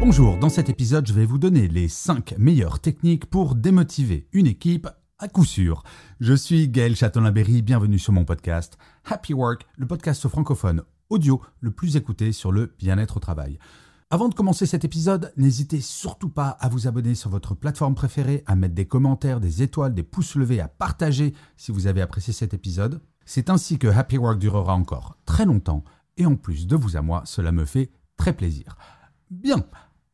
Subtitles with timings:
[0.00, 4.46] Bonjour, dans cet épisode, je vais vous donner les 5 meilleures techniques pour démotiver une
[4.46, 4.88] équipe
[5.18, 5.82] à coup sûr.
[6.20, 11.72] Je suis Gaël Châtelain-Berry, bienvenue sur mon podcast Happy Work, le podcast francophone audio le
[11.72, 13.58] plus écouté sur le bien-être au travail.
[14.10, 18.44] Avant de commencer cet épisode, n'hésitez surtout pas à vous abonner sur votre plateforme préférée,
[18.46, 22.32] à mettre des commentaires, des étoiles, des pouces levés, à partager si vous avez apprécié
[22.32, 23.02] cet épisode.
[23.26, 25.82] C'est ainsi que Happy Work durera encore très longtemps
[26.16, 28.76] et en plus de vous à moi, cela me fait très plaisir.
[29.30, 29.62] Bien,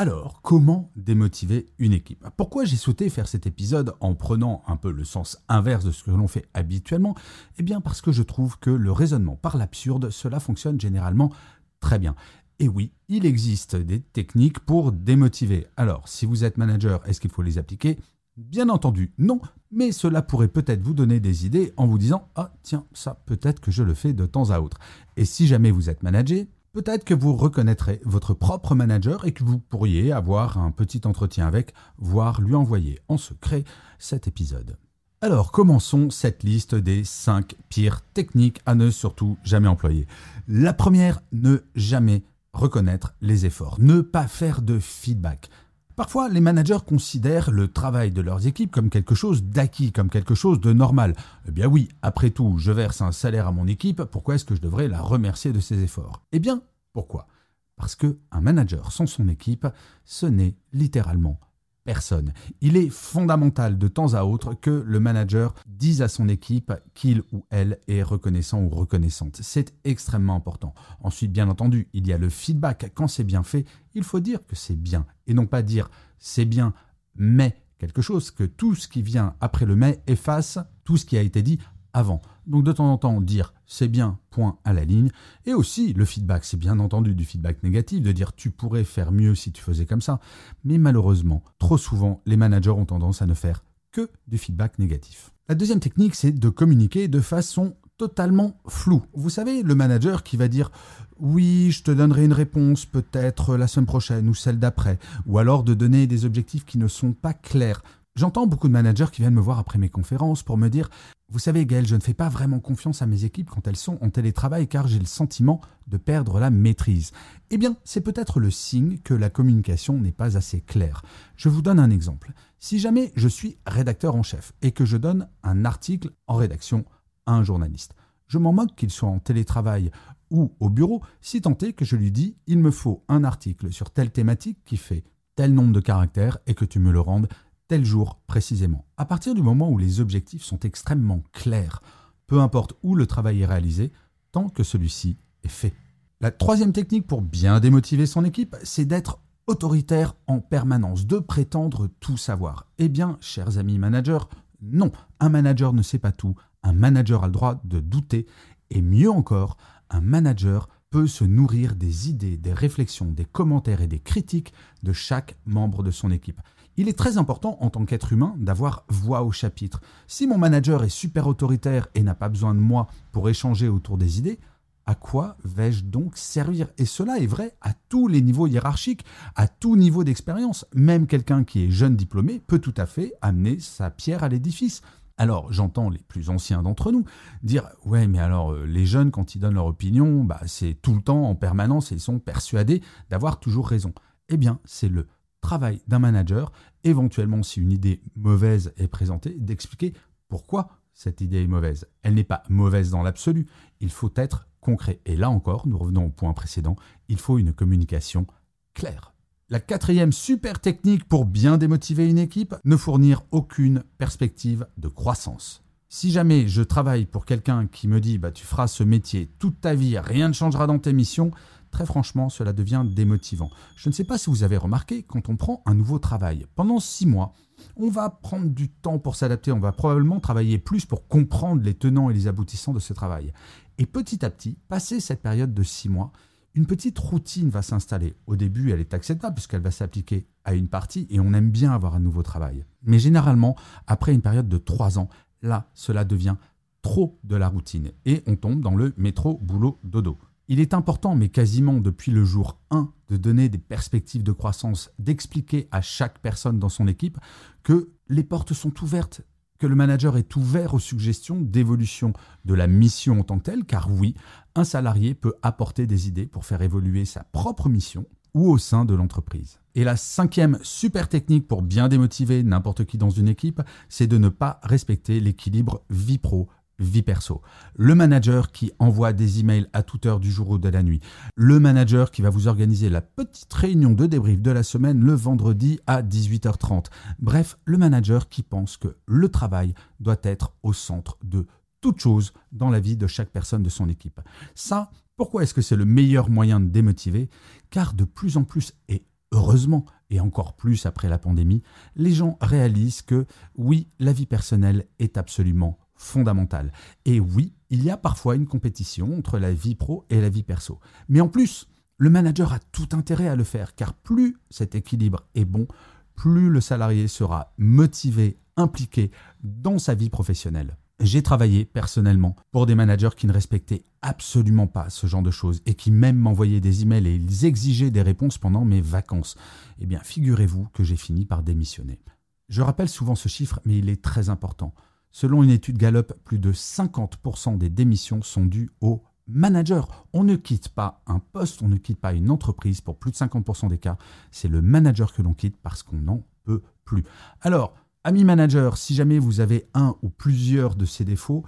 [0.00, 2.24] alors, comment démotiver une équipe?
[2.36, 6.04] Pourquoi j'ai souhaité faire cet épisode en prenant un peu le sens inverse de ce
[6.04, 7.16] que l'on fait habituellement?
[7.58, 11.32] Eh bien parce que je trouve que le raisonnement par l'absurde, cela fonctionne généralement
[11.80, 12.14] très bien.
[12.60, 15.66] Et oui, il existe des techniques pour démotiver.
[15.76, 17.98] Alors, si vous êtes manager, est-ce qu'il faut les appliquer?
[18.36, 19.40] Bien entendu, non,
[19.72, 23.58] mais cela pourrait peut-être vous donner des idées en vous disant Ah, tiens, ça, peut-être
[23.58, 24.78] que je le fais de temps à autre.
[25.16, 29.42] Et si jamais vous êtes manager, Peut-être que vous reconnaîtrez votre propre manager et que
[29.42, 33.64] vous pourriez avoir un petit entretien avec, voire lui envoyer en secret
[33.98, 34.76] cet épisode.
[35.20, 40.06] Alors commençons cette liste des 5 pires techniques à ne surtout jamais employer.
[40.46, 45.50] La première, ne jamais reconnaître les efforts, ne pas faire de feedback.
[45.98, 50.36] Parfois, les managers considèrent le travail de leurs équipes comme quelque chose d'acquis, comme quelque
[50.36, 51.16] chose de normal.
[51.48, 54.54] Eh bien oui, après tout, je verse un salaire à mon équipe, pourquoi est-ce que
[54.54, 56.22] je devrais la remercier de ses efforts?
[56.30, 57.26] Eh bien, pourquoi?
[57.74, 59.66] Parce que un manager sans son équipe,
[60.04, 61.40] ce n'est littéralement
[61.84, 62.32] personne.
[62.60, 67.22] Il est fondamental de temps à autre que le manager dise à son équipe qu'il
[67.32, 69.38] ou elle est reconnaissant ou reconnaissante.
[69.40, 70.74] C'est extrêmement important.
[71.00, 72.92] Ensuite, bien entendu, il y a le feedback.
[72.94, 76.44] Quand c'est bien fait, il faut dire que c'est bien et non pas dire c'est
[76.44, 76.74] bien,
[77.14, 80.58] mais quelque chose, que tout ce qui vient après le mais efface
[80.88, 81.58] tout ce qui a été dit
[81.92, 82.20] avant.
[82.46, 85.10] Donc de temps en temps dire c'est bien, point à la ligne.
[85.46, 89.12] Et aussi le feedback, c'est bien entendu du feedback négatif, de dire tu pourrais faire
[89.12, 90.20] mieux si tu faisais comme ça.
[90.64, 95.32] Mais malheureusement, trop souvent, les managers ont tendance à ne faire que du feedback négatif.
[95.48, 99.02] La deuxième technique, c'est de communiquer de façon totalement floue.
[99.12, 100.70] Vous savez, le manager qui va dire
[101.18, 105.64] oui, je te donnerai une réponse peut-être la semaine prochaine ou celle d'après, ou alors
[105.64, 107.82] de donner des objectifs qui ne sont pas clairs.
[108.18, 110.90] J'entends beaucoup de managers qui viennent me voir après mes conférences pour me dire
[111.28, 113.96] Vous savez, Gaël, je ne fais pas vraiment confiance à mes équipes quand elles sont
[114.00, 117.12] en télétravail car j'ai le sentiment de perdre la maîtrise.
[117.50, 121.02] Eh bien, c'est peut-être le signe que la communication n'est pas assez claire.
[121.36, 122.32] Je vous donne un exemple.
[122.58, 126.84] Si jamais je suis rédacteur en chef et que je donne un article en rédaction
[127.26, 127.94] à un journaliste,
[128.26, 129.92] je m'en moque qu'il soit en télétravail
[130.32, 133.72] ou au bureau, si tant est que je lui dis il me faut un article
[133.72, 135.04] sur telle thématique qui fait
[135.36, 137.28] tel nombre de caractères et que tu me le rendes
[137.68, 138.86] tel jour précisément.
[138.96, 141.82] À partir du moment où les objectifs sont extrêmement clairs,
[142.26, 143.92] peu importe où le travail est réalisé,
[144.32, 145.74] tant que celui-ci est fait.
[146.20, 151.88] La troisième technique pour bien démotiver son équipe, c'est d'être autoritaire en permanence, de prétendre
[152.00, 152.66] tout savoir.
[152.78, 154.26] Eh bien, chers amis managers,
[154.60, 154.90] non,
[155.20, 158.26] un manager ne sait pas tout, un manager a le droit de douter,
[158.70, 159.56] et mieux encore,
[159.90, 164.52] un manager peut se nourrir des idées, des réflexions, des commentaires et des critiques
[164.82, 166.40] de chaque membre de son équipe.
[166.78, 169.80] Il est très important en tant qu'être humain d'avoir voix au chapitre.
[170.06, 173.98] Si mon manager est super autoritaire et n'a pas besoin de moi pour échanger autour
[173.98, 174.38] des idées,
[174.86, 176.68] à quoi vais-je donc servir?
[176.78, 180.66] Et cela est vrai à tous les niveaux hiérarchiques, à tout niveau d'expérience.
[180.72, 184.80] Même quelqu'un qui est jeune diplômé peut tout à fait amener sa pierre à l'édifice.
[185.16, 187.04] Alors j'entends les plus anciens d'entre nous
[187.42, 190.94] dire ouais mais alors euh, les jeunes quand ils donnent leur opinion, bah, c'est tout
[190.94, 193.92] le temps en permanence et ils sont persuadés d'avoir toujours raison.
[194.28, 195.08] Eh bien c'est le
[195.40, 196.52] travail d'un manager,
[196.84, 199.92] éventuellement si une idée mauvaise est présentée, d'expliquer
[200.28, 201.86] pourquoi cette idée est mauvaise.
[202.02, 203.46] Elle n'est pas mauvaise dans l'absolu,
[203.80, 205.00] il faut être concret.
[205.06, 206.76] Et là encore, nous revenons au point précédent,
[207.08, 208.26] il faut une communication
[208.74, 209.14] claire.
[209.48, 215.64] La quatrième super technique pour bien démotiver une équipe, ne fournir aucune perspective de croissance.
[215.90, 219.62] Si jamais je travaille pour quelqu'un qui me dit bah, tu feras ce métier toute
[219.62, 221.30] ta vie, rien ne changera dans tes missions,
[221.70, 223.48] très franchement, cela devient démotivant.
[223.74, 226.78] Je ne sais pas si vous avez remarqué, quand on prend un nouveau travail, pendant
[226.78, 227.32] six mois,
[227.76, 231.72] on va prendre du temps pour s'adapter, on va probablement travailler plus pour comprendre les
[231.72, 233.32] tenants et les aboutissants de ce travail.
[233.78, 236.12] Et petit à petit, passé cette période de six mois,
[236.54, 238.14] une petite routine va s'installer.
[238.26, 241.72] Au début, elle est acceptable puisqu'elle va s'appliquer à une partie et on aime bien
[241.72, 242.64] avoir un nouveau travail.
[242.82, 243.56] Mais généralement,
[243.86, 245.08] après une période de trois ans,
[245.42, 246.36] là, cela devient
[246.82, 250.18] trop de la routine et on tombe dans le métro boulot dodo.
[250.48, 254.90] Il est important, mais quasiment depuis le jour 1, de donner des perspectives de croissance,
[254.98, 257.18] d'expliquer à chaque personne dans son équipe
[257.62, 259.20] que les portes sont ouvertes,
[259.58, 262.14] que le manager est ouvert aux suggestions d'évolution
[262.46, 264.14] de la mission en tant que telle, car oui,
[264.54, 268.84] un salarié peut apporter des idées pour faire évoluer sa propre mission ou au sein
[268.84, 269.60] de l'entreprise.
[269.74, 274.18] Et la cinquième super technique pour bien démotiver n'importe qui dans une équipe, c'est de
[274.18, 276.48] ne pas respecter l'équilibre vie pro
[276.78, 277.42] vie perso.
[277.74, 281.00] Le manager qui envoie des emails à toute heure du jour ou de la nuit.
[281.34, 285.12] Le manager qui va vous organiser la petite réunion de débrief de la semaine le
[285.14, 286.86] vendredi à 18h30.
[287.18, 291.46] Bref, le manager qui pense que le travail doit être au centre de
[291.80, 294.20] toute chose dans la vie de chaque personne de son équipe.
[294.54, 297.28] Ça, pourquoi est-ce que c'est le meilleur moyen de démotiver?
[297.70, 301.64] Car de plus en plus, et heureusement, et encore plus après la pandémie,
[301.96, 303.26] les gens réalisent que
[303.56, 306.72] oui, la vie personnelle est absolument fondamentale.
[307.04, 310.44] Et oui, il y a parfois une compétition entre la vie pro et la vie
[310.44, 310.78] perso.
[311.08, 311.66] Mais en plus,
[311.96, 315.66] le manager a tout intérêt à le faire, car plus cet équilibre est bon,
[316.14, 319.10] plus le salarié sera motivé, impliqué
[319.42, 320.76] dans sa vie professionnelle.
[321.00, 325.62] J'ai travaillé personnellement pour des managers qui ne respectaient absolument pas ce genre de choses
[325.64, 329.36] et qui même m'envoyaient des emails et ils exigeaient des réponses pendant mes vacances.
[329.78, 332.00] Eh bien, figurez-vous que j'ai fini par démissionner.
[332.48, 334.74] Je rappelle souvent ce chiffre, mais il est très important.
[335.12, 340.06] Selon une étude Gallup, plus de 50% des démissions sont dues au manager.
[340.12, 343.16] On ne quitte pas un poste, on ne quitte pas une entreprise pour plus de
[343.16, 343.98] 50% des cas.
[344.32, 347.04] C'est le manager que l'on quitte parce qu'on n'en peut plus.
[347.42, 347.74] Alors,
[348.08, 351.44] ami manager, si jamais vous avez un ou plusieurs de ces défauts,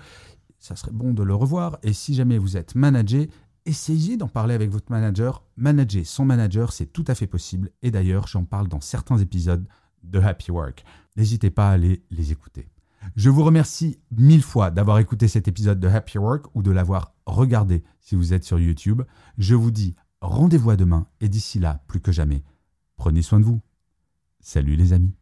[0.58, 1.78] ça serait bon de le revoir.
[1.82, 3.24] Et si jamais vous êtes manager,
[3.64, 5.42] essayez d'en parler avec votre manager.
[5.56, 7.70] Manager son manager, c'est tout à fait possible.
[7.80, 9.66] Et d'ailleurs, j'en parle dans certains épisodes
[10.02, 10.84] de Happy Work.
[11.16, 12.68] N'hésitez pas à aller les écouter.
[13.16, 17.14] Je vous remercie mille fois d'avoir écouté cet épisode de Happy Work ou de l'avoir
[17.24, 19.02] regardé si vous êtes sur YouTube.
[19.38, 22.44] Je vous dis rendez-vous à demain et d'ici là, plus que jamais,
[22.96, 23.62] prenez soin de vous.
[24.40, 25.19] Salut les amis.